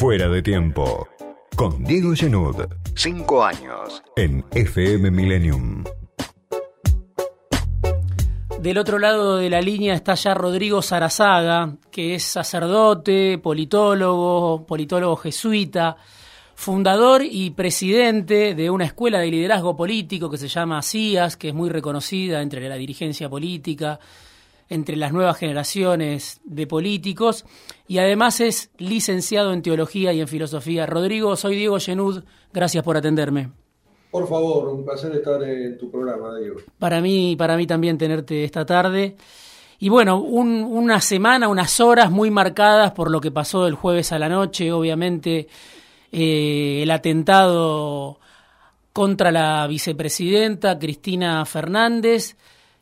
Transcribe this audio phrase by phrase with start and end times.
[0.00, 1.06] Fuera de tiempo.
[1.54, 2.56] Con Diego Genud.
[2.94, 4.02] Cinco años.
[4.16, 5.84] En FM Millennium.
[8.62, 15.16] Del otro lado de la línea está ya Rodrigo Sarazaga, que es sacerdote, politólogo, politólogo
[15.16, 15.98] jesuita,
[16.54, 21.54] fundador y presidente de una escuela de liderazgo político que se llama CIAS, que es
[21.54, 24.00] muy reconocida entre la dirigencia política,
[24.70, 27.44] entre las nuevas generaciones de políticos,
[27.86, 30.86] y además es licenciado en teología y en filosofía.
[30.86, 33.50] Rodrigo, soy Diego Genud, gracias por atenderme.
[34.10, 36.60] Por favor, un placer estar en tu programa, Diego.
[36.78, 39.16] Para mí, para mí también tenerte esta tarde.
[39.78, 44.18] Y bueno, una semana, unas horas muy marcadas por lo que pasó el jueves a
[44.18, 45.48] la noche, obviamente
[46.12, 48.18] eh, el atentado
[48.92, 52.36] contra la vicepresidenta Cristina Fernández.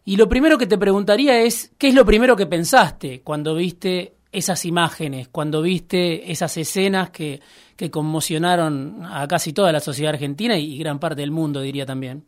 [0.08, 4.14] Y lo primero que te preguntaría es, ¿qué es lo primero que pensaste cuando viste
[4.32, 7.42] esas imágenes, cuando viste esas escenas que,
[7.76, 12.24] que conmocionaron a casi toda la sociedad argentina y, gran parte del mundo, diría también.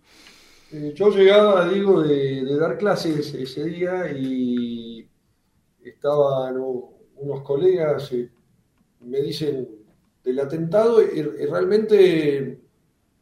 [0.70, 5.08] Eh, yo llegaba, digo, de, dar clases ese día y
[5.82, 8.28] estaban unos colegas, eh,
[9.06, 9.66] me dicen
[10.22, 12.59] del atentado y, realmente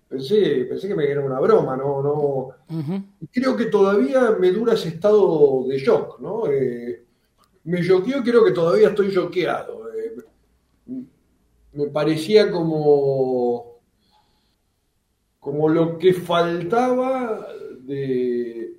[0.09, 2.03] pensé, pensé que me era una broma, ¿no?
[2.03, 2.49] no
[3.31, 6.51] Creo que todavía me dura ese estado de shock, ¿no?
[6.51, 7.05] Eh,
[7.65, 9.91] me choqueó, creo que todavía estoy choqueado.
[9.93, 10.17] Eh,
[11.73, 13.81] me parecía como,
[15.39, 17.47] como lo que faltaba
[17.83, 18.77] de,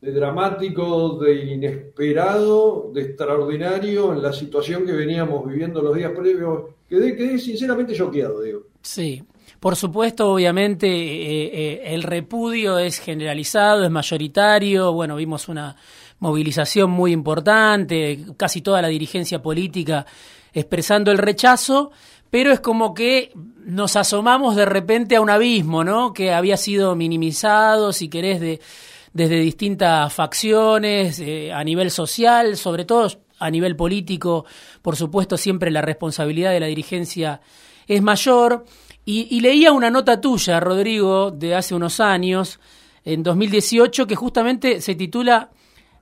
[0.00, 6.74] dramático, de inesperado, de extraordinario en la situación que veníamos viviendo los días previos.
[6.88, 8.66] Quedé, quedé sinceramente choqueado, digo.
[8.82, 9.22] Sí.
[9.60, 14.92] Por supuesto, obviamente, eh, eh, el repudio es generalizado, es mayoritario.
[14.92, 15.74] Bueno, vimos una
[16.20, 20.06] movilización muy importante, casi toda la dirigencia política
[20.52, 21.90] expresando el rechazo,
[22.30, 23.32] pero es como que
[23.64, 26.12] nos asomamos de repente a un abismo, ¿no?
[26.12, 28.60] Que había sido minimizado, si querés, de,
[29.12, 33.08] desde distintas facciones, eh, a nivel social, sobre todo
[33.38, 34.44] a nivel político,
[34.82, 37.40] por supuesto, siempre la responsabilidad de la dirigencia
[37.86, 38.64] es mayor.
[39.10, 42.60] Y, y leía una nota tuya, Rodrigo, de hace unos años,
[43.06, 45.48] en 2018, que justamente se titula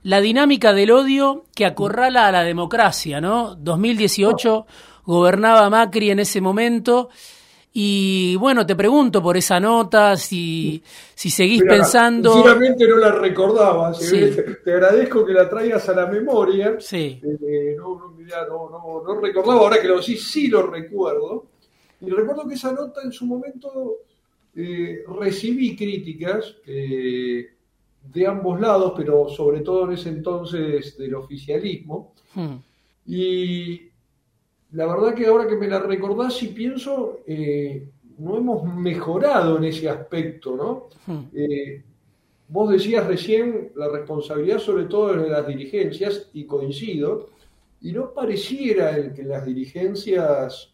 [0.03, 3.55] la dinámica del odio que acorrala a la democracia, ¿no?
[3.55, 4.65] 2018
[5.05, 7.07] gobernaba Macri en ese momento.
[7.71, 10.83] Y bueno, te pregunto por esa nota, si,
[11.15, 12.33] si seguís pensando.
[12.33, 13.93] Sinceramente no la recordaba.
[14.65, 16.75] Te, agradezco que la traigas a la memoria.
[16.79, 17.21] Sí.
[17.23, 18.13] Eh, no,
[18.49, 21.45] no, no, recordaba, ahora que lo sí, sí lo recuerdo.
[22.01, 23.97] Y recuerdo que esa nota en su momento
[24.55, 26.55] eh, recibí críticas.
[26.65, 27.47] Eh,
[28.13, 32.13] de ambos lados, pero sobre todo en ese entonces del oficialismo.
[32.33, 32.55] Hmm.
[33.05, 33.81] Y
[34.71, 37.87] la verdad que ahora que me la recordás y pienso, eh,
[38.17, 40.87] no hemos mejorado en ese aspecto, ¿no?
[41.05, 41.25] Hmm.
[42.49, 47.29] Vos decías recién la responsabilidad sobre todo de las dirigencias, y coincido,
[47.81, 50.73] y no pareciera el que las dirigencias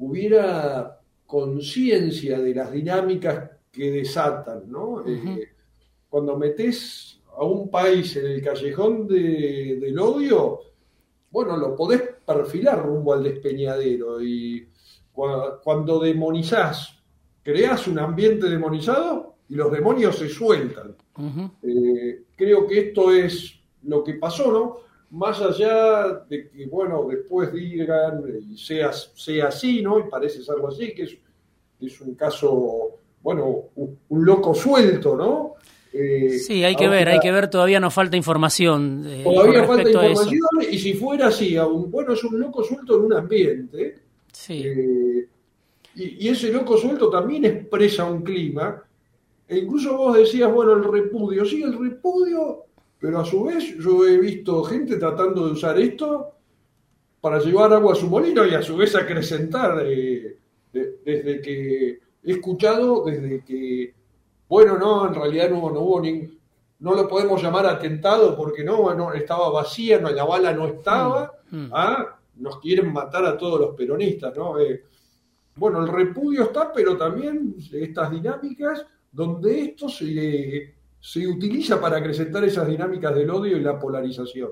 [0.00, 5.06] hubiera conciencia de las dinámicas que desatan, ¿no?
[5.06, 5.48] Eh,
[6.08, 10.60] cuando metes a un país en el callejón del odio,
[11.30, 14.20] bueno, lo podés perfilar rumbo al despeñadero.
[14.20, 14.66] Y
[15.12, 16.98] cuando demonizás,
[17.42, 20.96] creás un ambiente demonizado y los demonios se sueltan.
[21.62, 24.89] Eh, creo que esto es lo que pasó, ¿no?
[25.10, 29.98] Más allá de que, bueno, después digan y sea, sea así, ¿no?
[29.98, 31.16] Y parece algo así, que es,
[31.80, 35.54] es un caso, bueno, un loco suelto, ¿no?
[35.92, 39.04] Eh, sí, hay que ver, hay que ver, todavía nos falta información.
[39.06, 40.40] Eh, todavía falta información
[40.70, 43.98] y si fuera así, aún, bueno, es un loco suelto en un ambiente.
[44.32, 44.62] Sí.
[44.64, 45.28] Eh,
[45.96, 48.82] y, ese loco suelto también expresa un clima.
[49.48, 52.66] E incluso vos decías, bueno, el repudio, sí, el repudio,
[53.00, 56.34] pero a su vez yo he visto gente tratando de usar esto
[57.20, 59.82] para llevar agua a su molino y a su vez acrecentar
[60.72, 63.94] desde que he escuchado, desde que
[64.48, 66.28] bueno, no, en realidad no, no hubo ni,
[66.80, 71.32] no lo podemos llamar atentado porque no, no estaba vacía, no, la bala no estaba,
[71.50, 71.70] mm, mm.
[71.72, 72.18] ¿ah?
[72.36, 74.58] nos quieren matar a todos los peronistas, ¿no?
[74.58, 74.82] Eh,
[75.54, 82.44] bueno, el repudio está, pero también estas dinámicas donde esto se, se utiliza para acrecentar
[82.44, 84.50] esas dinámicas del odio y la polarización.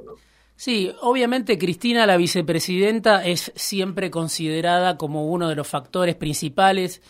[0.56, 7.00] Sí, obviamente Cristina, la vicepresidenta, es siempre considerada como uno de los factores principales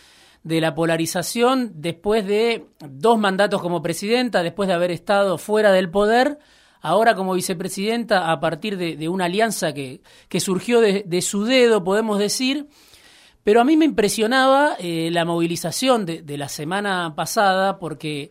[0.43, 5.91] de la polarización después de dos mandatos como presidenta, después de haber estado fuera del
[5.91, 6.39] poder,
[6.81, 12.19] ahora como vicepresidenta a partir de, una alianza que, que surgió de, su dedo, podemos
[12.19, 12.67] decir.
[13.45, 18.31] Pero a mí me impresionaba eh, la movilización de, la semana pasada porque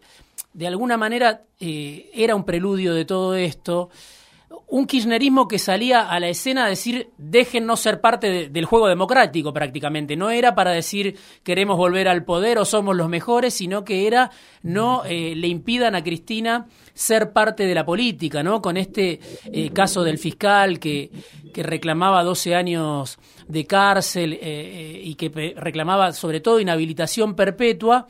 [0.58, 3.92] de alguna manera eh, era un preludio de todo esto
[4.66, 9.54] un kirchnerismo que salía a la escena a decir déjennos ser parte del juego democrático
[9.54, 10.16] prácticamente.
[10.16, 14.32] No era para decir queremos volver al poder o somos los mejores, sino que era
[14.64, 18.60] no eh, le impidan a Cristina ser parte de la política, ¿no?
[18.60, 21.12] Con este eh, caso del fiscal que,
[21.54, 28.08] que, reclamaba 12 años de cárcel y que reclamaba sobre todo inhabilitación perpetua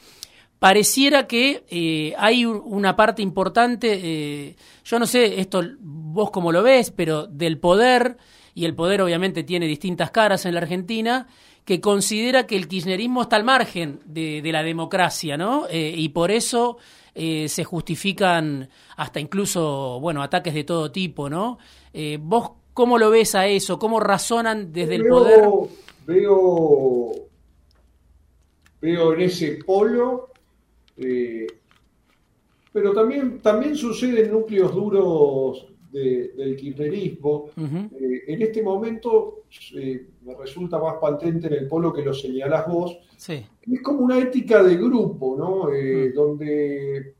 [0.59, 6.63] pareciera que eh, hay una parte importante, eh, yo no sé esto vos cómo lo
[6.63, 8.17] ves, pero del poder,
[8.55, 11.27] y el poder obviamente tiene distintas caras en la Argentina,
[11.63, 15.67] que considera que el kirchnerismo está al margen de, la democracia, ¿no?
[15.69, 16.77] Eh, y por eso
[17.13, 21.57] se justifican hasta incluso, bueno, ataques de todo tipo, ¿no?
[22.19, 23.79] ¿Vos cómo lo ves a eso?
[23.79, 25.49] ¿Cómo razonan desde el poder?
[26.05, 27.11] Veo,
[28.79, 30.29] veo en ese polo
[30.97, 31.47] eh,
[32.71, 37.49] pero también, también sucede en núcleos duros del kirchnerismo.
[37.57, 39.43] Eh, en este momento
[39.75, 42.97] eh, me resulta más patente en el polo que lo señalás vos.
[43.61, 45.71] Es como una ética de grupo, ¿no?
[45.71, 46.13] Mm.
[46.13, 47.15] Donde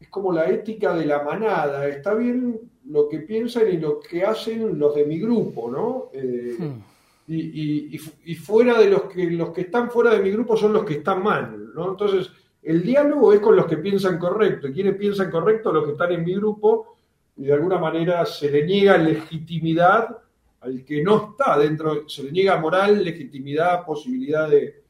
[0.00, 1.86] es como la ética de la manada.
[1.86, 6.10] Está bien lo que piensan y lo que hacen los de mi grupo, ¿no?
[6.12, 6.80] Mm.
[7.28, 10.84] y, y, fuera de los que los que están fuera de mi grupo son los
[10.84, 12.30] que están mal, Entonces,
[12.62, 16.12] el diálogo es con los que piensan correcto, y quienes piensan correcto, los que están
[16.12, 16.96] en mi grupo,
[17.36, 20.16] y de alguna manera se le niega legitimidad
[20.60, 24.82] al que no está dentro, se le niega moral, legitimidad, posibilidad de,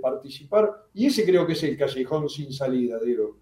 [0.00, 3.38] participar, y ese creo que es el callejón sin salida, digo.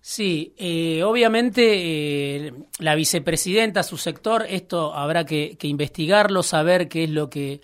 [0.00, 7.10] Sí, eh, obviamente eh, la vicepresidenta, su sector, esto habrá que investigarlo, saber qué es
[7.10, 7.60] lo que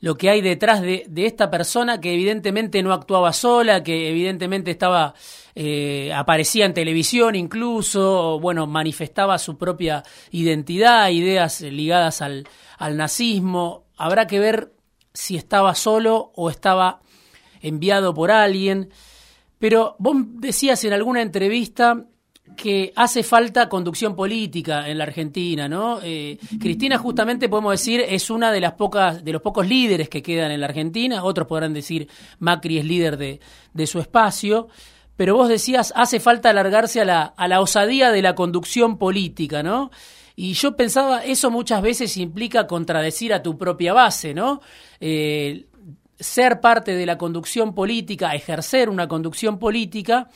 [0.00, 5.14] lo que hay detrás de, esta persona que evidentemente no actuaba sola, que evidentemente estaba
[5.54, 12.46] eh, aparecía en televisión incluso, bueno, manifestaba su propia identidad, ideas ligadas al,
[12.78, 13.86] al nazismo.
[13.96, 14.72] Habrá que ver
[15.12, 17.00] si estaba solo o estaba
[17.60, 18.90] enviado por alguien.
[19.58, 22.04] Pero vos decías en alguna entrevista
[22.56, 26.00] que hace falta conducción política en la Argentina, ¿no?
[26.02, 30.22] Eh, Cristina justamente podemos decir es una de las pocas de los pocos líderes que
[30.22, 31.24] quedan en la Argentina.
[31.24, 32.08] Otros podrán decir
[32.38, 33.40] Macri es líder de,
[33.72, 34.68] de su espacio,
[35.16, 39.62] pero vos decías hace falta alargarse a la, a la osadía de la conducción política,
[39.62, 39.90] ¿no?
[40.36, 44.60] Y yo pensaba eso muchas veces implica contradecir a tu propia base, ¿no?
[45.00, 45.66] Eh,
[46.20, 50.28] ser parte de la conducción política, ejercer una conducción política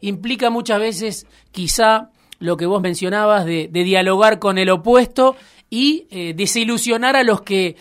[0.00, 5.36] implica muchas veces quizá lo que vos mencionabas de, dialogar con el opuesto
[5.70, 7.76] y eh, desilusionar a los que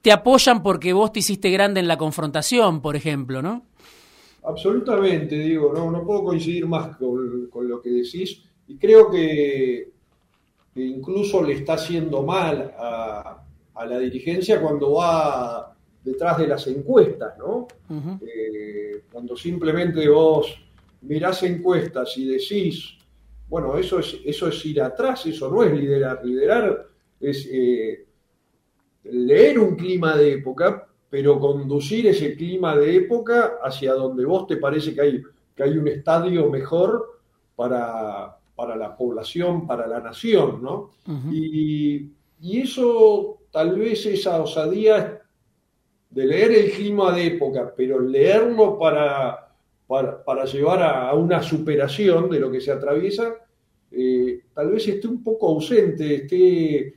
[0.00, 3.62] te apoyan porque vos te hiciste grande en la confrontación, por ejemplo, ¿no?
[4.44, 9.90] Absolutamente, digo, no, no puedo coincidir más con, lo que decís y creo que,
[10.76, 13.42] incluso le está haciendo mal a,
[13.74, 17.66] la dirigencia cuando va detrás de las encuestas, ¿no?
[18.22, 20.65] Eh, cuando simplemente vos
[21.06, 22.96] mirás encuestas y decís,
[23.48, 26.24] bueno, eso es, eso es ir atrás, eso no es liderar.
[26.24, 26.86] Liderar
[27.20, 28.06] es eh,
[29.04, 34.56] leer un clima de época, pero conducir ese clima de época hacia donde vos te
[34.56, 35.22] parece que hay,
[35.54, 37.20] que hay un estadio mejor
[37.54, 40.90] para, la población, para la nación, ¿no?
[41.30, 42.10] y,
[42.40, 45.22] y eso, tal vez esa osadía
[46.10, 49.45] de leer el clima de época, pero leerlo para
[49.86, 53.36] para, llevar a, una superación de lo que se atraviesa,
[53.90, 56.94] eh, tal vez esté un poco ausente, esté,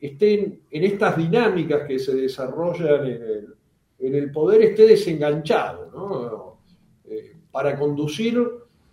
[0.00, 3.06] esté en, estas dinámicas que se desarrollan
[3.98, 6.58] en el, poder, esté desenganchado.
[7.04, 8.46] Eh, para conducir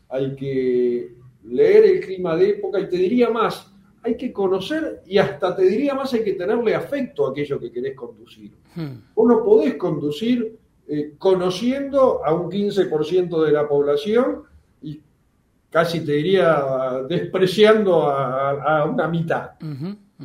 [0.09, 3.71] hay que leer el clima de época y te diría más,
[4.01, 7.71] hay que conocer y hasta te diría más, hay que tenerle afecto a aquello que
[7.71, 8.51] querés conducir.
[8.75, 9.01] Hmm.
[9.15, 14.43] Vos no podés conducir eh, conociendo a un 15% de la población
[14.81, 15.01] y
[15.69, 19.51] casi te diría despreciando a, una mitad.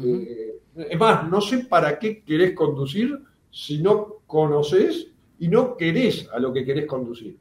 [0.03, 3.19] Eh, es más, no sé para qué querés conducir
[3.51, 7.37] si no conoces y no querés a lo que querés conducir.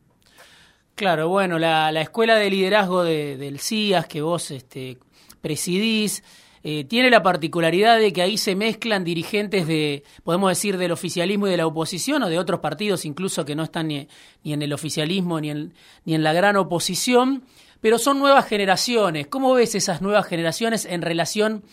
[0.95, 4.97] Claro, bueno, la, escuela de liderazgo del CIAS que vos este,
[5.39, 6.23] presidís,
[6.63, 11.47] eh, tiene la particularidad de que ahí se mezclan dirigentes de, podemos decir, del oficialismo
[11.47, 14.07] y de la oposición, o de otros partidos incluso que no están ni,
[14.43, 15.73] en el oficialismo ni en,
[16.05, 17.43] ni en la gran oposición,
[17.81, 19.27] pero son nuevas generaciones.
[19.27, 21.63] ¿Cómo ves esas nuevas generaciones en relación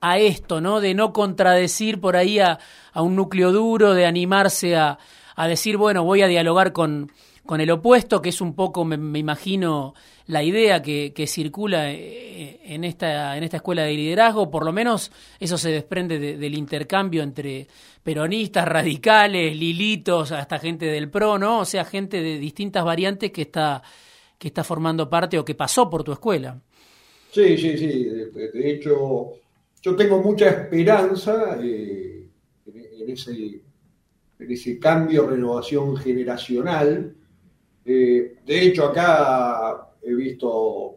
[0.00, 0.80] a esto, ¿no?
[0.80, 2.58] De no contradecir por ahí a,
[2.94, 4.98] un núcleo duro, de animarse a,
[5.34, 7.10] a, decir, bueno, voy a dialogar con,
[7.46, 9.94] con el opuesto, que es un poco, me, imagino,
[10.26, 15.12] la idea que, circula eh, en esta, en esta escuela de liderazgo, por lo menos
[15.38, 17.66] eso se desprende del intercambio entre
[18.02, 21.60] peronistas, radicales, lilitos, hasta gente del PRO, ¿no?
[21.60, 23.82] O sea, gente de distintas variantes que está,
[24.38, 26.58] que está formando parte o que pasó por tu escuela.
[27.30, 28.04] Sí, sí, sí.
[28.04, 29.32] De, hecho,
[29.82, 32.26] yo tengo mucha esperanza eh,
[32.66, 33.60] en, ese,
[34.38, 37.14] en ese cambio, renovación generacional
[37.84, 40.96] eh, de hecho, acá he visto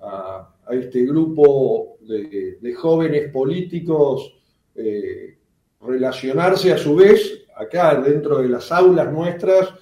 [0.00, 4.34] a, este grupo de, jóvenes políticos
[4.74, 5.36] eh,
[5.80, 9.74] relacionarse a su vez, acá dentro de las aulas nuestras,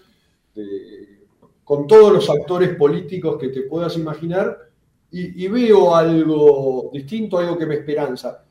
[1.64, 4.58] con todos los actores políticos que te puedas imaginar,
[5.14, 8.44] y, veo algo distinto, algo que me esperanza.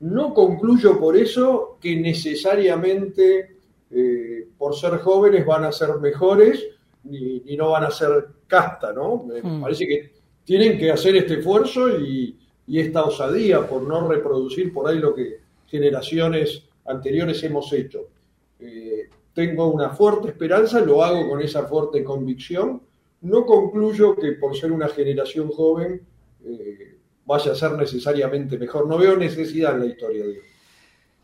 [0.00, 3.56] No concluyo por eso que necesariamente
[3.90, 6.62] eh, por ser jóvenes van a ser mejores,
[7.04, 9.24] ni, no van a ser casta, ¿no?
[9.24, 9.60] Me hmm.
[9.60, 10.12] parece que
[10.44, 15.40] tienen que hacer este esfuerzo y, esta osadía por no reproducir por ahí lo que
[15.66, 18.08] generaciones anteriores hemos hecho.
[18.58, 22.80] Eh, tengo una fuerte esperanza, lo hago con esa fuerte convicción.
[23.22, 26.00] No concluyo que por ser una generación joven
[26.46, 28.88] eh, vaya a ser necesariamente mejor.
[28.88, 30.40] No veo necesidad en la historia de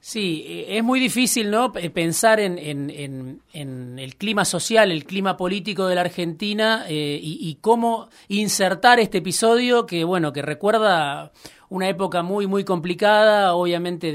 [0.09, 1.71] Sí, eh, es muy difícil ¿no?
[1.71, 7.59] pensar en, en, en, el clima social, el clima político de la Argentina eh, y,
[7.61, 11.31] cómo insertar este episodio que, bueno, que recuerda
[11.69, 14.11] una época muy, muy complicada, obviamente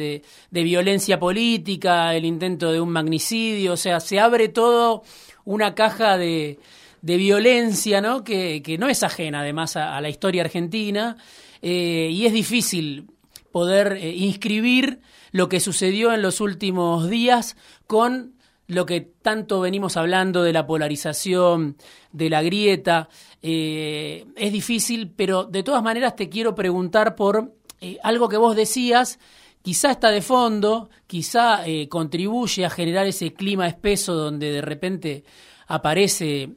[0.49, 5.03] de, violencia política, el intento de un magnicidio, o sea, se abre todo
[5.45, 6.57] una caja de,
[7.03, 8.23] de violencia ¿no?
[8.23, 11.17] Que, que no es ajena además a, la historia argentina
[11.61, 13.12] eh, y es difícil
[13.53, 14.99] poder inscribir
[15.31, 17.55] lo que sucedió en los últimos días
[17.87, 18.33] con
[18.67, 21.77] lo que tanto venimos hablando de la polarización,
[22.11, 23.09] de la grieta.
[23.41, 28.55] Eh, es difícil, pero de todas maneras te quiero preguntar por eh, algo que vos
[28.55, 29.19] decías,
[29.61, 35.23] quizá está de fondo, quizá eh, contribuye a generar ese clima espeso donde de repente
[35.67, 36.49] aparece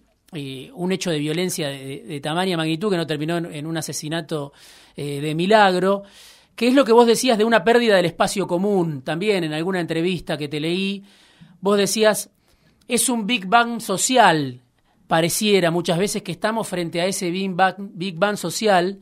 [0.74, 4.52] un hecho de violencia de, de, tamaña magnitud que no terminó en un asesinato
[4.94, 6.02] de milagro.
[6.56, 9.02] ¿Qué es lo que vos decías de una pérdida del espacio común?
[9.02, 11.04] También en alguna entrevista que te leí,
[11.60, 12.30] vos decías,
[12.88, 14.62] es un Big Bang social,
[15.06, 19.00] pareciera muchas veces que estamos frente a ese Big Bang, Big Bang social.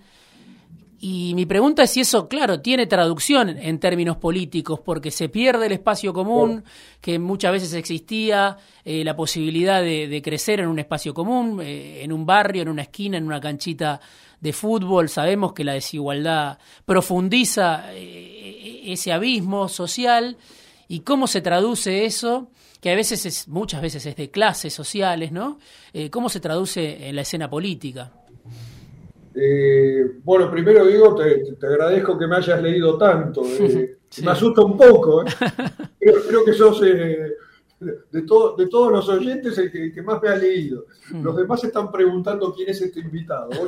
[0.99, 5.67] Y mi pregunta es si eso, claro, tiene traducción en términos políticos, porque se pierde
[5.67, 6.65] el espacio común,
[7.01, 12.13] que muchas veces existía, eh, la posibilidad de, crecer en un espacio común, eh, en
[12.13, 14.01] un barrio, en una esquina, en una canchita
[14.41, 20.37] de fútbol, sabemos que la desigualdad profundiza eh, ese abismo social
[20.89, 22.51] y cómo se traduce eso,
[22.81, 25.59] que a veces es, muchas veces es de clases sociales, ¿no?
[25.93, 28.13] Eh, ¿Cómo se traduce en la escena política?
[29.35, 33.43] Eh, bueno, primero digo, te, agradezco que me hayas leído tanto.
[34.23, 35.25] Me asusta un poco.
[35.99, 36.81] Creo, que sos
[38.11, 40.87] de, todo, de todos los oyentes el que, más me ha leído.
[41.11, 41.23] Mm.
[41.23, 43.51] Los demás están preguntando quién es este invitado.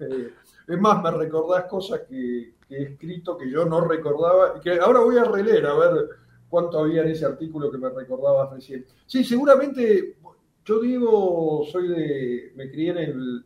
[0.00, 0.30] Eh,
[0.66, 5.00] es más, me recordás cosas que, he escrito que yo no recordaba y que ahora
[5.00, 6.08] voy a releer a ver
[6.48, 8.84] cuánto había en ese artículo que me recordabas recién.
[9.06, 10.16] Sí, seguramente,
[10.64, 13.44] yo digo, soy de, me crié en el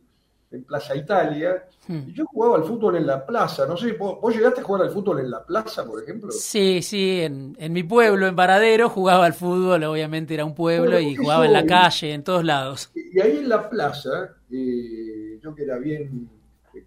[0.55, 1.65] en Plaza Italia.
[1.87, 2.07] Hmm.
[2.07, 3.67] yo jugaba al fútbol en la plaza.
[3.67, 6.31] No sé, ¿vos, llegaste a jugar al fútbol en la plaza, por ejemplo?
[6.31, 9.83] Sí, sí, en, mi pueblo, en Paradero, jugaba al fútbol.
[9.83, 12.89] Obviamente era un pueblo y jugaba en la calle, en todos lados.
[12.95, 16.29] Y ahí en la plaza, eh, yo que era bien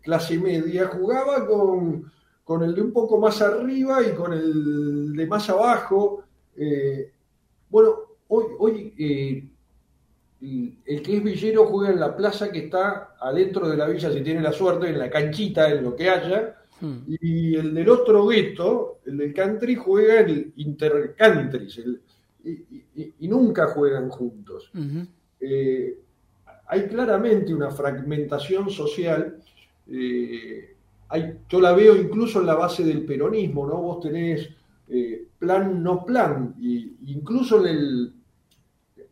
[0.03, 2.11] clase media, jugaba con,
[2.45, 6.25] con, el de un poco más arriba y con el de más abajo.
[6.57, 7.13] Eh,
[7.71, 7.95] bueno,
[8.29, 9.49] hoy, hoy eh,
[10.41, 14.21] el que es villero juega en la plaza que está adentro de la villa, si
[14.21, 16.57] tiene la suerte, en la canchita, en lo que haya.
[16.81, 16.99] Hmm.
[17.09, 21.69] Y el del otro gueto, el del country, juega en el intercountry.
[22.45, 24.71] y, nunca juegan juntos.
[25.41, 25.99] Eh,
[26.67, 29.39] hay claramente una fragmentación social.
[29.91, 30.77] Eh,
[31.09, 33.81] hay, yo la veo incluso en la base del peronismo, ¿no?
[33.81, 34.49] Vos tenés
[34.89, 38.13] eh, plan, no plan, y incluso en el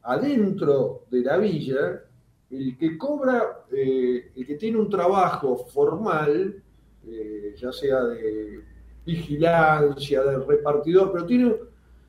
[0.07, 2.03] adentro de la villa,
[2.51, 6.63] el que cobra, eh, el que tiene un trabajo formal,
[7.07, 8.61] eh, ya sea de
[9.05, 11.55] vigilancia, de repartidor, pero tiene,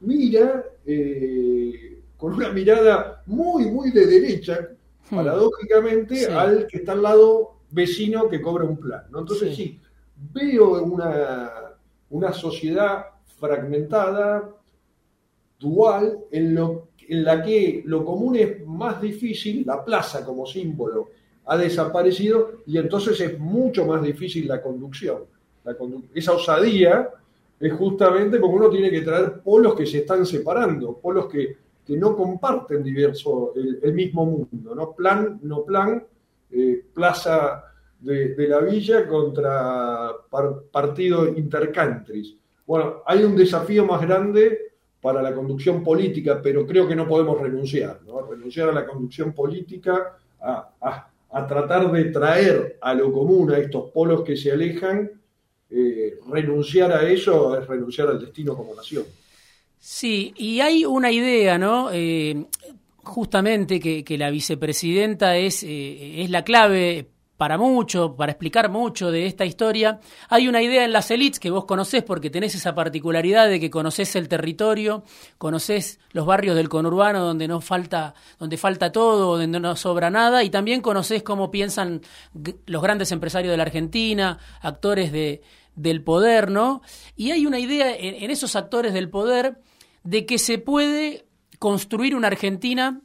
[0.01, 4.69] mira eh, con una mirada muy, muy de derecha,
[5.09, 5.15] hmm.
[5.15, 9.05] paradójicamente, al que está al lado vecino que cobra un plan.
[9.09, 9.19] ¿no?
[9.19, 9.79] Entonces sí,
[10.33, 11.51] veo una,
[12.11, 13.05] una sociedad
[13.39, 14.49] fragmentada,
[15.59, 21.09] dual, en, lo, en la que lo común es más difícil, la plaza como símbolo
[21.45, 25.23] ha desaparecido y entonces es mucho más difícil la conducción.
[26.13, 27.09] Esa osadía
[27.59, 31.57] es justamente porque uno tiene que traer polos que se están separando, polos que,
[31.89, 34.91] no comparten diverso el, mismo mundo, ¿no?
[34.91, 36.03] Plan, no plan,
[36.51, 37.63] eh, plaza
[38.01, 40.11] de, la villa contra
[40.69, 42.35] partido intercountries.
[42.65, 44.66] Bueno, hay un desafío más grande
[45.01, 48.21] para la conducción política, pero creo que no podemos renunciar, ¿no?
[48.25, 51.07] Renunciar a la conducción política, a,
[51.47, 55.11] tratar de traer a lo común a estos polos que se alejan,
[55.69, 59.03] eh, renunciar a eso es renunciar al destino como nación.
[59.79, 61.89] Sí, y hay una idea, ¿no?
[61.91, 62.45] Eh,
[63.03, 67.07] justamente que, la vicepresidenta es, eh, es la clave
[67.37, 69.99] para mucho, para explicar mucho de esta historia.
[70.29, 73.69] Hay una idea en las elites que vos conocés porque tenés esa particularidad de que
[73.69, 75.03] conocés el territorio,
[75.37, 80.43] conocés los barrios del conurbano donde no falta, donde falta todo, donde no sobra nada,
[80.43, 82.01] y también conocés cómo piensan
[82.65, 85.41] los grandes empresarios de la Argentina, actores de,
[85.75, 86.81] del poder, ¿no?
[87.15, 89.61] Y hay una idea en esos actores del poder
[90.03, 91.27] de que se puede
[91.59, 93.01] construir una Argentina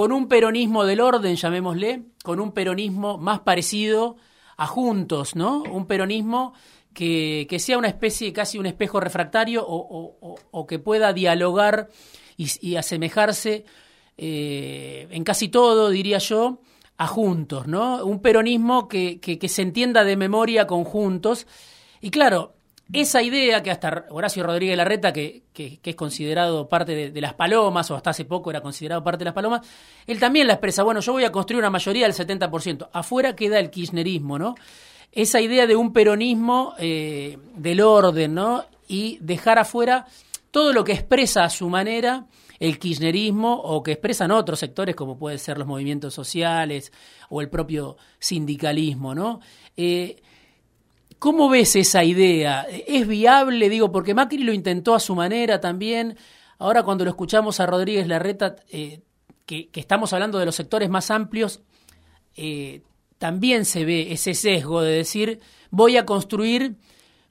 [0.00, 4.16] con un peronismo del orden, llamémosle, con un peronismo más parecido
[4.56, 5.62] a Juntos, ¿no?
[5.62, 6.54] Un peronismo
[6.94, 11.90] que, sea una especie, casi un espejo refractario o, que pueda dialogar
[12.38, 13.66] y, asemejarse
[14.16, 16.62] eh, en casi todo, diría yo,
[16.96, 18.02] a Juntos, ¿no?
[18.02, 21.46] Un peronismo que, que se entienda de memoria con Juntos.
[22.00, 22.54] Y claro,
[22.92, 27.90] esa idea que hasta Horacio Rodríguez Larreta, que, que, es considerado parte de, las palomas,
[27.90, 29.66] o hasta hace poco era considerado parte de las palomas,
[30.06, 32.88] él también la expresa, bueno, yo voy a construir una mayoría del 70%.
[32.92, 34.54] Afuera queda el kirchnerismo, ¿no?
[35.12, 38.64] Esa idea de un peronismo eh, del orden, ¿no?
[38.88, 40.06] Y dejar afuera
[40.50, 42.26] todo lo que expresa a su manera
[42.60, 46.92] el kirchnerismo o que expresan otros sectores como pueden ser los movimientos sociales
[47.30, 49.40] o el propio sindicalismo, ¿no?
[49.76, 50.20] Eh,
[51.20, 52.62] ¿Cómo ves esa idea?
[52.62, 53.68] ¿Es viable?
[53.68, 56.16] Digo, porque Macri lo intentó a su manera también.
[56.58, 59.02] Ahora cuando lo escuchamos a Rodríguez Larreta, eh,
[59.44, 61.60] que, estamos hablando de los sectores más amplios,
[62.36, 62.80] eh,
[63.18, 66.76] también se ve ese sesgo de decir, voy a construir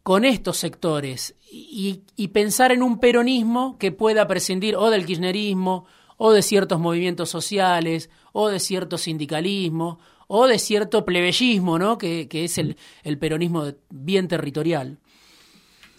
[0.03, 5.87] con estos sectores y, y, pensar en un peronismo que pueda prescindir o del kirchnerismo
[6.15, 9.97] o de ciertos movimientos sociales o de cierto sindicalismo
[10.31, 11.97] o de cierto plebeyismo, ¿no?
[11.97, 12.75] que, es el,
[13.17, 14.97] peronismo bien territorial.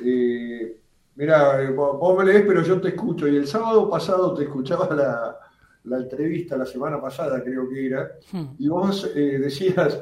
[0.04, 0.76] Eh,
[1.16, 3.26] mira, eh, vos me lees, pero yo te escucho.
[3.26, 5.36] Y el sábado pasado te escuchaba
[5.84, 8.44] la, entrevista, la semana pasada creo que era, hmm.
[8.60, 10.00] y vos eh, decías,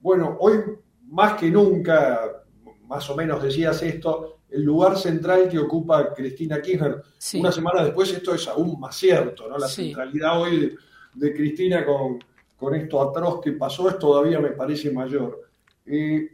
[0.00, 0.60] bueno, hoy
[1.08, 2.42] más que nunca,
[2.86, 7.02] más o menos decías esto, el lugar central que ocupa Cristina Kirchner.
[7.34, 9.58] Una semana después esto es aún más cierto, ¿no?
[9.58, 10.74] La centralidad hoy
[11.14, 12.18] de Cristina con,
[12.58, 15.48] con esto atroz que pasó, es todavía me parece mayor.
[15.86, 16.30] Eh,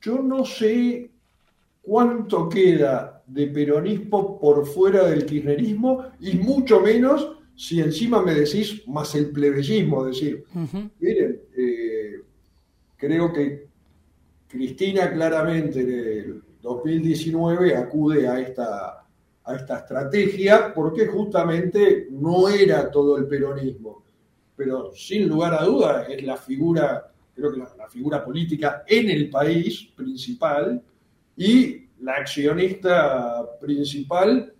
[0.00, 1.10] yo no sé
[1.80, 8.86] cuánto queda de peronismo por fuera del kirchnerismo y mucho menos si encima me decís
[8.86, 10.44] más el plebeyismo, decir,
[10.98, 12.20] miren, eh,
[12.96, 13.68] creo que
[14.48, 19.06] Cristina claramente en el 2019 acude a esta,
[19.44, 24.01] a esta estrategia porque justamente no era todo el peronismo
[24.56, 29.28] pero sin lugar a duda es la figura, creo que la, figura política en el
[29.28, 30.82] país principal
[31.36, 34.52] y la accionista principal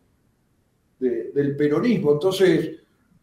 [0.98, 2.12] del peronismo.
[2.12, 2.82] Entonces,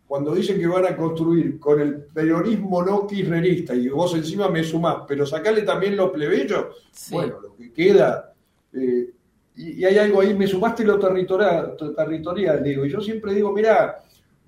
[0.09, 4.63] cuando dicen que van a construir con el peronismo no kirchnerista y vos encima me
[4.63, 6.65] sumás, pero sacarle también los plebeyos,
[7.11, 8.33] bueno, lo que queda,
[8.73, 9.11] eh,
[9.55, 13.99] y, hay algo ahí, me sumaste lo territorial, territorial, digo, y yo siempre digo, mira,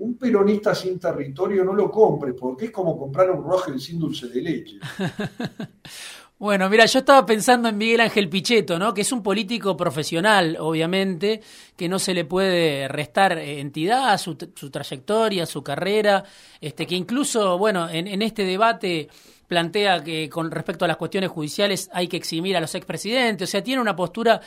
[0.01, 4.27] un peronista sin territorio no lo compre, porque es como comprar un Rogel sin dulce
[4.27, 4.77] de leche.
[6.41, 8.95] Bueno, mira, yo estaba pensando en Miguel Ángel Pichetto, ¿no?
[8.95, 11.39] Que es un político profesional, obviamente,
[11.77, 16.23] que no se le puede restar entidad, su, su trayectoria, su carrera,
[16.59, 19.07] este, que incluso, bueno, en, en, este debate
[19.45, 23.51] plantea que con respecto a las cuestiones judiciales hay que eximir a los expresidentes, o
[23.51, 24.41] sea, tiene una postura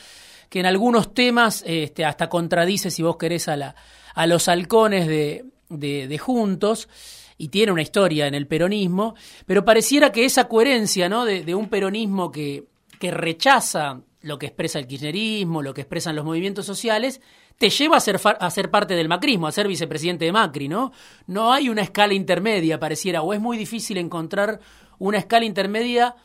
[0.49, 3.73] que en algunos temas este, hasta contradice, si vos querés, a la,
[4.15, 6.89] a los halcones de, de, Juntos
[7.37, 9.13] y tiene una historia en el peronismo,
[9.45, 11.25] pero pareciera que esa coherencia ¿no?
[11.25, 12.63] de, un peronismo que,
[12.99, 17.21] que rechaza lo que expresa el kirchnerismo, lo que expresan los movimientos sociales,
[17.57, 20.91] te lleva a ser, a ser parte del macrismo, a ser vicepresidente de Macri, ¿no?
[21.27, 24.59] No hay una escala intermedia, pareciera, o es muy difícil encontrar
[24.97, 26.15] una escala intermedia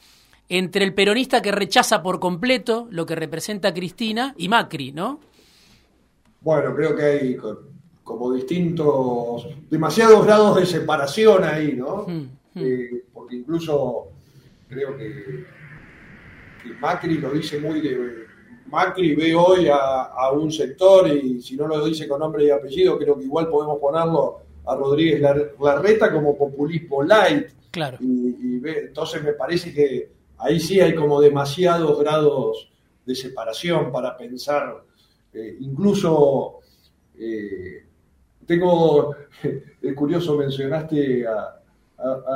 [0.49, 5.21] entre el peronista que rechaza por completo lo que representa Cristina y Macri, ¿no?
[6.41, 7.37] Bueno, creo que hay
[8.11, 12.05] como distintos, demasiados grados de separación ahí, ¿no?
[12.09, 12.59] Hmm, hmm.
[12.59, 14.09] Eh, porque incluso
[14.69, 15.45] creo que,
[16.81, 18.27] Macri lo dice muy de...
[18.67, 22.99] Macri ve hoy a, un sector y si no lo dice con nombre y apellido,
[22.99, 27.49] creo que igual podemos ponerlo a Rodríguez Larreta como populismo light.
[27.71, 27.99] Claro.
[28.01, 32.71] Y, entonces me parece que ahí sí hay como demasiados grados
[33.07, 34.85] de separación para pensar,
[35.33, 36.61] eh, incluso
[37.19, 37.85] eh,
[38.51, 39.15] tengo,
[39.83, 41.57] es curioso, mencionaste a,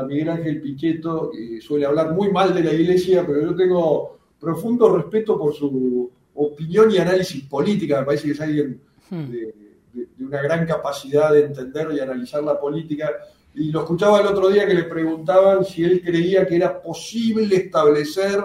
[0.07, 4.95] Miguel Ángel Pichetto, que suele hablar muy mal de la iglesia, pero yo tengo profundo
[4.95, 9.31] respeto por su opinión y análisis política, me parece que es alguien hmm.
[9.31, 9.55] de,
[9.95, 13.11] de una gran capacidad de entender y analizar la política
[13.55, 17.57] y lo escuchaba el otro día que le preguntaban si él creía que era posible
[17.57, 18.45] establecer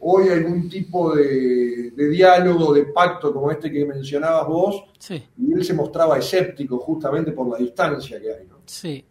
[0.00, 4.84] hoy algún tipo de, diálogo, de pacto como este que mencionabas vos.
[5.10, 8.46] Y él se mostraba escéptico justamente por la distancia que hay.
[8.46, 8.58] ¿no?
[8.66, 9.04] Sí.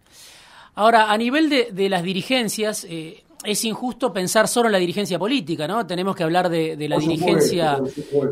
[0.75, 5.67] Ahora, a nivel de, las dirigencias, eh, es injusto pensar solo en la dirigencia política,
[5.67, 5.85] ¿no?
[5.85, 7.79] Tenemos que hablar de, la dirigencia.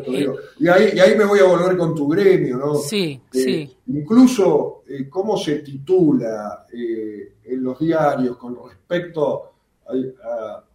[0.07, 0.27] Eh,
[0.59, 2.75] y, ahí, me voy a volver con tu gremio, ¿no?
[2.75, 3.77] Sí, eh, sí.
[3.87, 9.51] Incluso cómo se titula en los diarios con respecto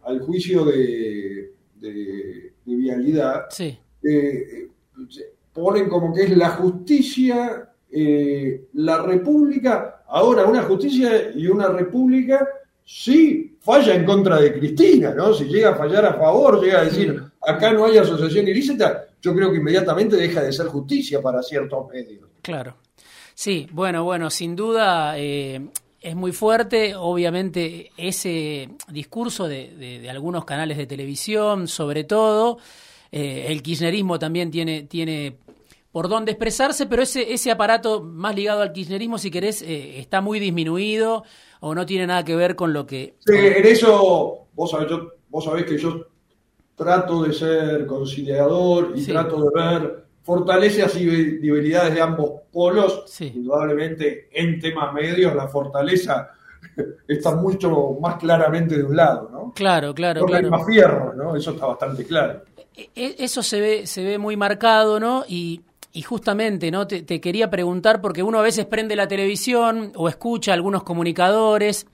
[0.03, 1.53] al, juicio de,
[2.65, 3.77] vialidad, sí.
[5.53, 7.69] ponen como que es la justicia,
[8.73, 12.47] la república, ahora una justicia y una república
[12.83, 15.33] sí falla en contra de Cristina, ¿no?
[15.33, 19.35] Si llega a fallar a favor, llega a decir, acá no hay asociación ilícita, yo
[19.35, 22.29] creo que inmediatamente deja de ser justicia para ciertos medios.
[22.41, 22.77] Claro.
[23.33, 25.67] Sí, bueno, bueno, sin duda eh,
[26.07, 32.59] es muy fuerte, obviamente, ese discurso de, algunos canales de televisión, sobre todo.
[33.11, 35.37] Eh, el kirchnerismo también tiene, tiene
[35.91, 40.21] por dónde expresarse, pero ese, ese aparato más ligado al kirchnerismo, si querés, eh, está
[40.21, 41.23] muy disminuido
[41.59, 43.15] o no tiene nada que ver con lo que...
[43.25, 44.87] Sí, en eso vos sabés,
[45.27, 46.07] vos sabés que yo
[46.75, 53.05] trato de ser conciliador y trato de ver fortalezas y debilidades de ambos polos.
[53.21, 56.31] Indudablemente en temas medios la fortaleza
[57.07, 59.53] está mucho más claramente de un lado, ¿no?
[59.55, 60.47] Claro, claro, Porque claro.
[60.47, 61.33] Hay más fierro, ¿no?
[61.33, 62.41] Eso está bastante claro.
[62.75, 65.23] E, e, eso se ve, se ve muy marcado, ¿no?
[65.29, 65.61] Y
[65.93, 66.85] y justamente, ¿no?
[66.85, 71.87] Te, quería preguntar, porque uno a veces prende la televisión o escucha a algunos comunicadores,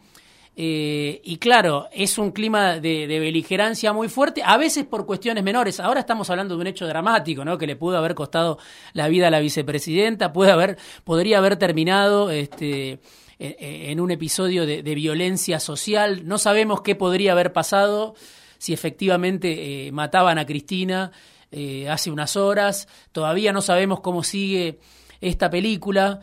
[0.56, 5.80] eh, y claro, es un clima de, beligerancia muy fuerte, a veces por cuestiones menores.
[5.80, 7.58] Ahora estamos hablando de un hecho dramático, ¿no?
[7.58, 8.60] Que le pudo haber costado
[8.94, 13.00] la vida a la vicepresidenta, puede haber, podría haber terminado este,
[13.40, 16.28] en un episodio de, violencia social.
[16.28, 18.14] No sabemos qué podría haber pasado
[18.60, 21.12] si efectivamente eh, mataban a Cristina
[21.52, 22.88] eh, hace unas horas.
[23.12, 24.80] Todavía no sabemos cómo sigue
[25.20, 26.22] esta película.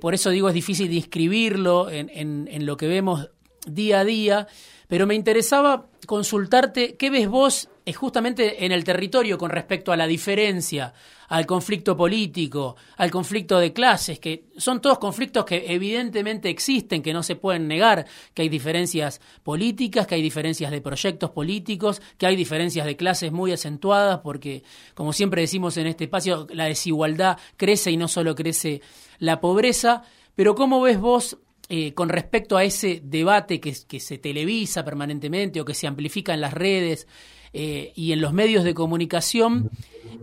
[0.00, 3.28] Por eso digo, es difícil describirlo en, lo que vemos
[3.66, 4.46] día a día.
[4.88, 9.96] Pero me interesaba consultarte qué ves vos es justamente en el territorio con respecto a
[9.96, 10.92] la diferencia,
[11.28, 17.12] al conflicto político, al conflicto de clases, que son todos conflictos que evidentemente existen, que
[17.12, 22.26] no se pueden negar, que hay diferencias políticas, que hay diferencias de proyectos políticos, que
[22.26, 27.38] hay diferencias de clases muy acentuadas, porque como siempre decimos en este espacio, la desigualdad
[27.56, 28.82] crece y no solo crece
[29.18, 30.02] la pobreza.
[30.34, 31.38] Pero ¿cómo ves vos
[31.72, 36.34] eh, con respecto a ese debate que, que, se televisa permanentemente o que se amplifica
[36.34, 37.06] en las redes
[37.52, 39.70] eh, y en los medios de comunicación,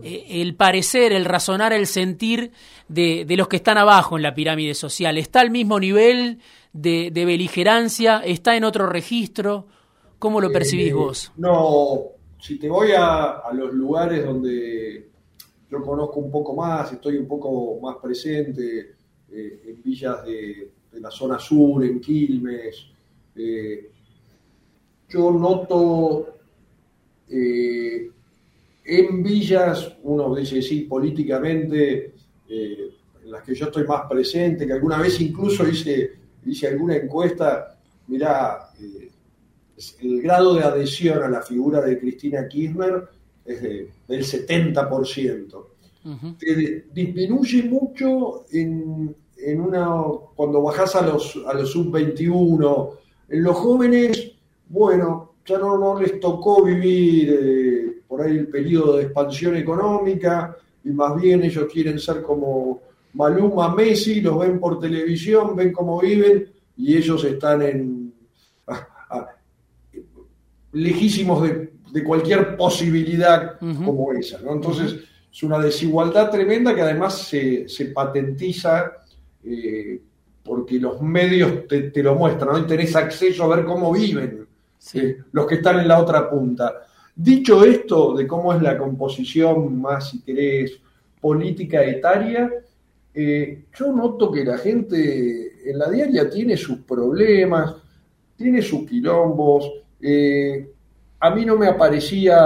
[0.02, 2.52] eh, el parecer, el razonar, el sentir
[2.88, 5.16] de, los que están abajo en la pirámide social.
[5.16, 6.40] ¿Está al mismo nivel
[6.74, 8.18] de, beligerancia?
[8.18, 9.68] ¿Está en otro registro?
[10.18, 11.32] ¿Cómo lo percibís vos?
[11.38, 12.08] No,
[12.38, 15.08] si te voy a, a los lugares donde
[15.70, 18.96] yo conozco un poco más, estoy un poco más presente,
[19.30, 22.86] en villas de de la zona sur, en Quilmes.
[23.36, 23.90] Eh,
[25.08, 26.28] yo noto
[27.28, 28.10] eh,
[28.84, 32.14] en villas, uno dice sí, políticamente,
[32.48, 32.90] eh,
[33.22, 36.12] en las que yo estoy más presente, que alguna vez incluso hice,
[36.46, 38.70] hice alguna encuesta, mirá,
[40.00, 43.08] el grado de adhesión a la figura de Cristina Kirchner
[43.44, 45.64] es del 70%.
[46.92, 49.88] disminuye mucho en, en una,
[50.34, 52.90] cuando bajás a los, a los sub-21,
[53.28, 54.32] en los jóvenes,
[54.68, 60.56] bueno, ya no, no les tocó vivir eh, por ahí el periodo de expansión económica
[60.84, 62.80] y más bien ellos quieren ser como
[63.14, 68.14] Maluma, Messi, los ven por televisión, ven cómo viven y ellos están en...
[70.72, 74.40] lejísimos de, cualquier posibilidad como esa.
[74.40, 74.52] ¿no?
[74.52, 75.00] Entonces,
[75.32, 78.92] es una desigualdad tremenda que además se, patentiza
[79.44, 80.00] eh,
[80.42, 82.58] porque los medios te, lo muestran, ¿no?
[82.58, 84.46] y tenés acceso a ver cómo viven
[84.94, 86.86] eh, los que están en la otra punta.
[87.14, 90.78] Dicho esto de cómo es la composición más, si querés,
[91.20, 92.50] política etaria,
[93.12, 97.74] eh, yo noto que la gente en la diaria tiene sus problemas,
[98.36, 99.70] tiene sus quilombos.
[100.00, 100.70] Eh,
[101.18, 102.38] a mí no me aparecía,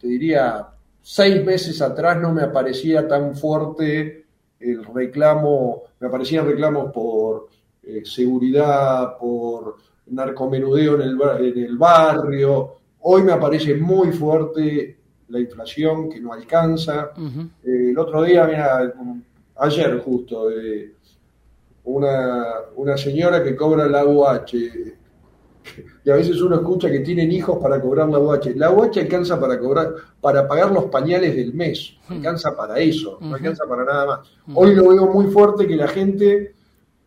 [0.00, 0.66] te diría,
[1.02, 4.24] seis meses atrás no me aparecía tan fuerte
[4.58, 7.48] el reclamo, me aparecían reclamos por
[7.84, 12.74] eh, seguridad, por narcomenudeo en el, en el barrio.
[13.02, 14.96] Hoy me aparece muy fuerte
[15.28, 17.12] la inflación que no alcanza.
[17.62, 18.92] el otro día, mira,
[19.58, 20.92] ayer justo, eh,
[21.84, 24.56] una, una, señora que cobra la UH.
[26.04, 28.54] Y a veces uno escucha que tienen hijos para cobrar la UH.
[28.56, 31.96] La UH alcanza para cobrar, para pagar los pañales del mes.
[32.08, 32.14] Hmm.
[32.14, 34.20] Alcanza para eso, no alcanza para nada más.
[34.46, 34.56] Hmm.
[34.56, 36.54] Hoy lo veo muy fuerte que la gente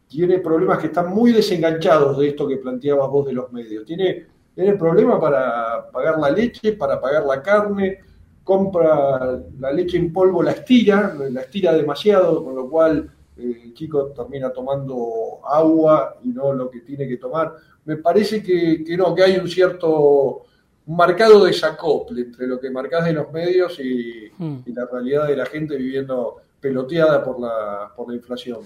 [0.08, 3.86] tiene problemas que están muy desenganchados de esto que planteabas vos de los medios.
[3.86, 8.00] Tiene, tiene problemas para pagar la leche, para pagar la carne,
[8.44, 14.08] compra la leche en polvo, la estira, la estira demasiado, con lo cual el chico
[14.16, 17.54] termina tomando agua y no lo que tiene que tomar.
[17.86, 20.46] Me parece que, no, que hay un cierto
[20.88, 24.58] marcado desacople entre lo que marcas de los medios y, hmm.
[24.66, 28.60] y, la realidad de la gente viviendo peloteada por la, por la inflación.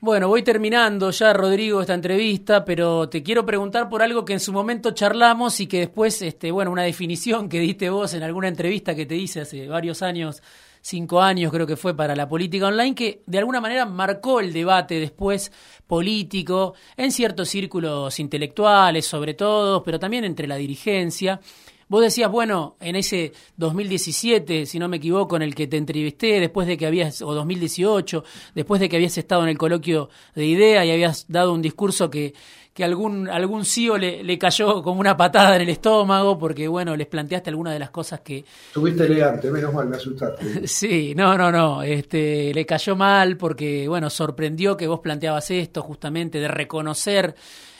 [0.00, 4.38] Bueno, voy terminando ya, Rodrigo, esta entrevista, pero te quiero preguntar por algo que en
[4.38, 8.46] su momento charlamos y que después, este, bueno, una definición que diste vos en alguna
[8.46, 10.40] entrevista que te hice hace varios años,
[10.88, 14.54] cinco años creo que fue para la política online, que de alguna manera marcó el
[14.54, 15.52] debate después
[15.86, 21.40] político en ciertos círculos intelectuales, sobre todo, pero también entre la dirigencia.
[21.88, 26.38] Vos decías, bueno, en ese 2017, si no me equivoco, en el que te entrevisté,
[26.38, 28.24] después de que habías, o 2018,
[28.54, 32.10] después de que habías estado en el coloquio de idea y habías dado un discurso
[32.10, 32.34] que,
[32.74, 36.94] que algún, algún CEO le, le, cayó como una patada en el estómago, porque bueno,
[36.94, 38.44] les planteaste algunas de las cosas que.
[38.74, 40.66] Tuviste elegante, menos mal, me asustaste.
[40.68, 41.82] sí, no, no, no.
[41.82, 47.34] Este, le cayó mal porque, bueno, sorprendió que vos planteabas esto, justamente, de reconocer,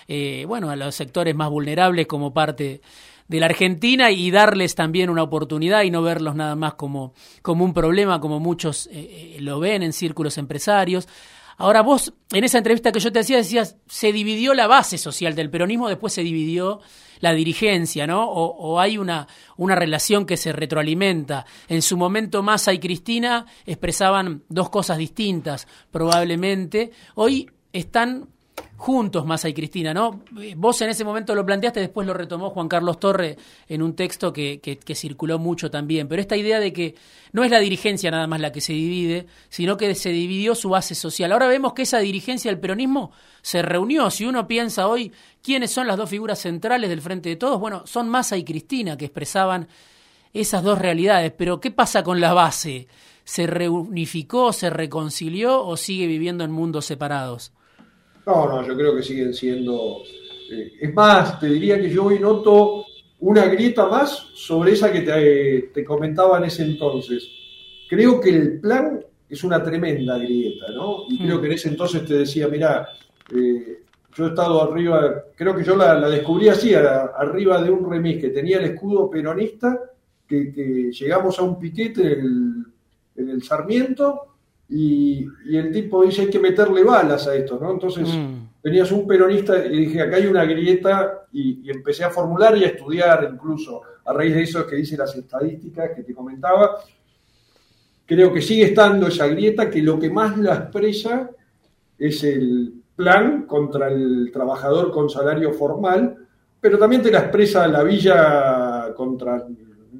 [0.09, 2.81] eh, bueno, a los sectores más vulnerables como parte
[3.29, 7.12] de la Argentina y darles también una oportunidad y no verlos nada más como,
[7.43, 11.07] como un problema, como muchos eh, eh, lo ven en círculos empresarios.
[11.59, 15.35] Ahora vos, en esa entrevista que yo te hacía, decías, se dividió la base social
[15.35, 16.81] del peronismo, después se dividió
[17.19, 18.31] la dirigencia, ¿no?
[18.31, 21.47] O, hay una, una relación que se retroalimenta.
[21.69, 26.93] En su momento Massa y Cristina expresaban dos cosas distintas, probablemente.
[27.17, 28.29] Hoy están
[28.79, 30.23] juntos Massa y Cristina, ¿no?
[30.57, 33.37] Vos en ese momento lo planteaste, después lo retomó Juan Carlos Torre
[33.69, 36.95] en un texto que, que, circuló mucho también, pero esta idea de que
[37.33, 40.69] no es la dirigencia nada más la que se divide, sino que se dividió su
[40.69, 41.33] base social.
[41.33, 43.11] Ahora vemos que esa dirigencia del peronismo
[43.43, 45.12] se reunió, si uno piensa hoy
[45.43, 48.97] quiénes son las dos figuras centrales del Frente de Todos, bueno, son Massa y Cristina
[48.97, 49.67] que expresaban
[50.33, 52.87] esas dos realidades, pero ¿qué pasa con la base?
[53.25, 57.53] ¿Se reunificó, se reconcilió o sigue viviendo en mundos separados?
[58.29, 60.03] No, no, yo creo que siguen siendo.
[60.51, 62.85] Eh, es más, te diría que yo hoy noto
[63.21, 67.27] una grieta más sobre esa que te, comentaba en ese entonces.
[67.88, 71.05] Creo que el plan es una tremenda grieta, ¿no?
[71.09, 71.41] Y creo hmm.
[71.41, 72.91] que en ese entonces te decía, mira,
[73.35, 73.79] eh,
[74.14, 78.29] yo he estado arriba, creo que yo la, descubrí así, arriba de un remis que
[78.29, 79.81] tenía el escudo peronista,
[80.27, 82.67] que, llegamos a un piquete en el,
[83.17, 84.38] en el Sarmiento
[84.68, 87.72] y, el tipo dice hay que meterle balas a esto, ¿no?
[87.72, 88.61] Entonces mm.
[88.62, 92.68] tenías un peronista y dije acá hay una grieta y, empecé a formular y a
[92.68, 96.78] estudiar incluso a raíz de eso que dice las estadísticas que te comentaba.
[98.04, 101.31] Creo que sigue estando esa grieta que lo que más la expresa
[101.98, 106.16] es el plan contra el trabajador con salario formal,
[106.61, 109.46] pero también te la expresa la villa contra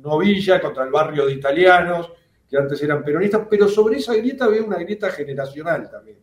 [0.03, 2.11] no villa, contra el barrio de italianos,
[2.49, 6.19] que antes eran peronistas, pero sobre esa grieta había una grieta generacional también.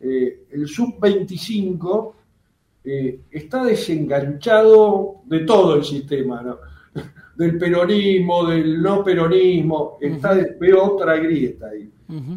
[0.00, 2.14] Eh, el sub-25
[2.84, 6.58] eh, está desenganchado de todo el sistema, ¿no?
[7.36, 11.90] del peronismo, del no peronismo, está, veo otra grieta ahí.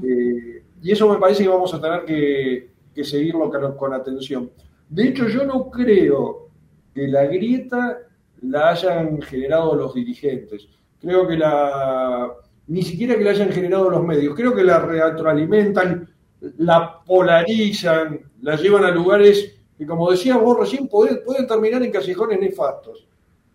[0.03, 4.51] Eh, y eso me parece que vamos a tener que, que seguirlo con, con, atención.
[4.87, 6.49] De hecho, yo no creo
[6.93, 7.97] que la grieta
[8.43, 10.69] la hayan generado los dirigentes.
[11.01, 12.31] Creo que la,
[12.67, 14.35] ni siquiera que la hayan generado los medios.
[14.35, 16.09] Creo que la retroalimentan,
[16.57, 22.39] la polarizan, la llevan a lugares que, como decías vos recién, pueden, terminar en callejones
[22.39, 23.07] nefastos.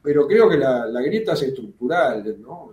[0.03, 2.73] pero creo que la, grieta es estructural, ¿no?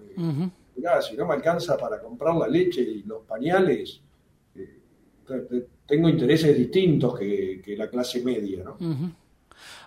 [1.01, 4.01] si no me alcanza para comprar la leche y los pañales,
[4.55, 4.79] eh,
[5.85, 8.77] tengo intereses distintos que, la clase media, ¿no?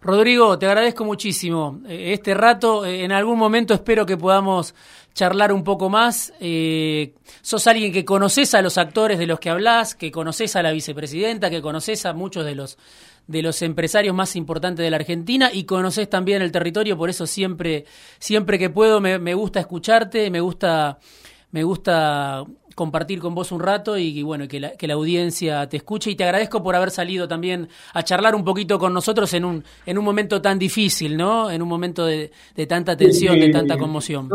[0.02, 2.86] Rodrigo, te agradezco muchísimo eh, este rato.
[2.86, 4.74] Eh, en algún momento espero que podamos
[5.12, 6.32] charlar un poco más.
[6.40, 10.62] Eh, sos alguien que conoces a los actores de los que hablas, que conoces a
[10.62, 12.78] la vicepresidenta, que conoces a muchos de los
[13.26, 17.28] de los empresarios más importantes de la Argentina y conoces también el territorio, por eso
[17.28, 17.84] siempre,
[18.18, 20.98] siempre que puedo me, me gusta escucharte, me gusta,
[21.52, 25.76] me gusta compartir con vos un rato y, bueno, que la, que la audiencia te
[25.76, 29.44] escuche y te agradezco por haber salido también a charlar un poquito con nosotros en
[29.44, 31.50] un, en un momento tan difícil, ¿no?
[31.50, 32.30] En un momento de,
[32.68, 34.28] tanta tensión, de tanta conmoción.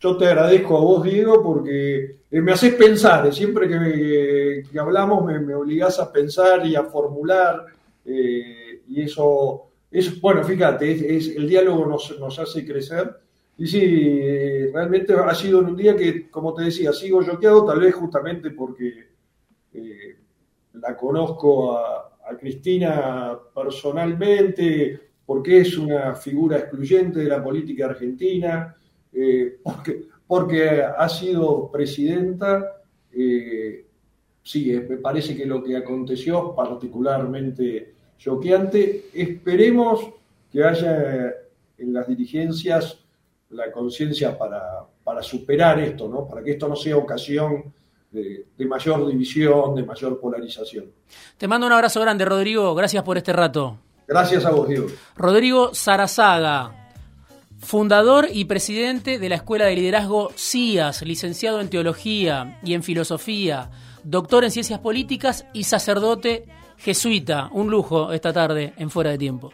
[0.00, 4.78] Yo, te agradezco a vos, Diego, porque eh, me haces pensar, eh, siempre que, que
[4.80, 7.66] hablamos me, me, obligás a pensar y a formular,
[8.04, 13.16] eh, y eso, es, bueno, fíjate, es, el diálogo nos, nos hace crecer
[13.58, 17.94] y sí, realmente ha sido un día que, como te decía, sigo choqueado, tal vez
[17.94, 19.08] justamente porque
[19.74, 20.16] eh,
[20.74, 22.08] la conozco a,
[22.40, 28.74] Cristina personalmente, porque es una figura excluyente de la política argentina,
[29.12, 29.58] eh,
[30.26, 32.80] porque, ha sido presidenta.
[33.12, 33.84] Eh,
[34.42, 39.08] sí, me parece que lo que aconteció particularmente choqueante.
[39.12, 40.08] Esperemos
[40.50, 41.34] que haya
[41.76, 43.01] en las dirigencias
[43.52, 46.26] la conciencia para, para, superar esto, ¿no?
[46.26, 47.72] para que esto no sea ocasión
[48.12, 50.86] de, mayor división, de mayor polarización.
[51.38, 52.74] Te mando un abrazo grande, Rodrigo.
[52.74, 53.78] Gracias por este rato.
[54.06, 54.86] Gracias a vos, Diego.
[55.16, 56.90] Rodrigo Sarazaga,
[57.58, 63.70] fundador y presidente de la Escuela de Liderazgo CIAS, licenciado en Teología y en Filosofía,
[64.04, 67.48] doctor en Ciencias Políticas y sacerdote jesuita.
[67.52, 69.50] Un lujo esta tarde en Fuera de Tiempo.